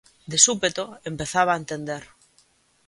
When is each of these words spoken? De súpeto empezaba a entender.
De 0.31 0.37
súpeto 0.45 0.83
empezaba 1.11 1.51
a 1.53 1.59
entender. 1.61 2.03